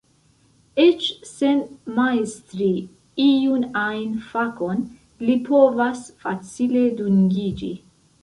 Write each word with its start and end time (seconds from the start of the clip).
Eĉ 0.83 1.09
sen 1.31 1.59
majstri 1.97 2.69
iun 3.25 3.67
ajn 3.83 4.17
fakon 4.31 4.81
li 5.27 5.37
povas 5.51 6.03
facile 6.27 6.87
dungiĝi. 7.03 7.71